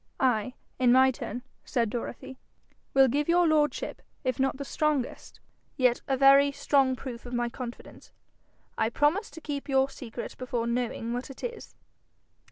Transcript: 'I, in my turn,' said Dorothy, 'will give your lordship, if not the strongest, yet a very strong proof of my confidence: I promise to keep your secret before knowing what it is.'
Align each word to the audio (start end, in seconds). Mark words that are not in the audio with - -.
'I, 0.19 0.55
in 0.79 0.91
my 0.91 1.11
turn,' 1.11 1.43
said 1.63 1.91
Dorothy, 1.91 2.39
'will 2.95 3.07
give 3.07 3.29
your 3.29 3.47
lordship, 3.47 4.01
if 4.23 4.39
not 4.39 4.57
the 4.57 4.65
strongest, 4.65 5.39
yet 5.77 6.01
a 6.07 6.17
very 6.17 6.51
strong 6.51 6.95
proof 6.95 7.23
of 7.27 7.35
my 7.35 7.49
confidence: 7.49 8.11
I 8.79 8.89
promise 8.89 9.29
to 9.29 9.41
keep 9.41 9.69
your 9.69 9.89
secret 9.91 10.35
before 10.39 10.65
knowing 10.65 11.13
what 11.13 11.29
it 11.29 11.43
is.' 11.43 11.75